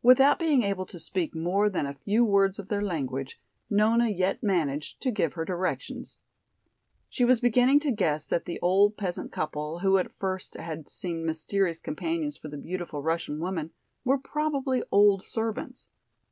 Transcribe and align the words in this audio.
Without 0.00 0.38
being 0.38 0.62
able 0.62 0.86
to 0.86 0.98
speak 1.00 1.34
more 1.34 1.68
than 1.68 1.86
a 1.86 1.94
few 1.94 2.24
words 2.24 2.60
of 2.60 2.68
their 2.68 2.82
language, 2.84 3.40
Nona 3.68 4.08
yet 4.08 4.40
managed 4.40 5.02
to 5.02 5.10
give 5.10 5.32
her 5.32 5.44
directions. 5.44 6.20
She 7.08 7.24
was 7.24 7.40
beginning 7.40 7.80
to 7.80 7.90
guess 7.90 8.28
that 8.28 8.44
the 8.44 8.60
old 8.60 8.96
peasant 8.96 9.32
couple, 9.32 9.80
who 9.80 9.98
at 9.98 10.14
first 10.20 10.54
had 10.54 10.88
seemed 10.88 11.24
mysterious 11.26 11.80
companions 11.80 12.36
for 12.36 12.46
the 12.46 12.56
beautiful 12.56 13.02
Russian 13.02 13.40
woman, 13.40 13.72
were 14.04 14.18
probably 14.18 14.84
old 14.92 15.24
servants. 15.24 15.88